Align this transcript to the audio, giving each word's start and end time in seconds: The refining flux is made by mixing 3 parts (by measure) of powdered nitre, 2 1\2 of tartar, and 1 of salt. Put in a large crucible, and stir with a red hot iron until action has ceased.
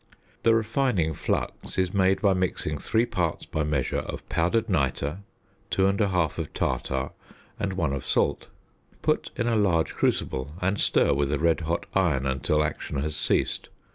The 0.41 0.55
refining 0.55 1.13
flux 1.13 1.77
is 1.77 1.93
made 1.93 2.23
by 2.23 2.33
mixing 2.33 2.79
3 2.79 3.05
parts 3.05 3.45
(by 3.45 3.61
measure) 3.63 3.99
of 3.99 4.27
powdered 4.29 4.67
nitre, 4.67 5.19
2 5.69 5.83
1\2 5.83 6.39
of 6.39 6.51
tartar, 6.55 7.11
and 7.59 7.73
1 7.73 7.93
of 7.93 8.03
salt. 8.03 8.47
Put 9.03 9.29
in 9.35 9.45
a 9.47 9.55
large 9.55 9.93
crucible, 9.93 10.53
and 10.59 10.79
stir 10.79 11.13
with 11.13 11.31
a 11.31 11.37
red 11.37 11.59
hot 11.59 11.85
iron 11.93 12.25
until 12.25 12.63
action 12.63 12.97
has 13.03 13.15
ceased. 13.15 13.69